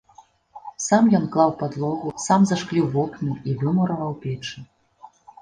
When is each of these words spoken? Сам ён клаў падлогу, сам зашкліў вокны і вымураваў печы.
Сам 0.85 1.03
ён 1.17 1.27
клаў 1.35 1.51
падлогу, 1.59 2.13
сам 2.25 2.41
зашкліў 2.53 2.89
вокны 2.97 3.37
і 3.53 3.57
вымураваў 3.61 4.19
печы. 4.27 4.67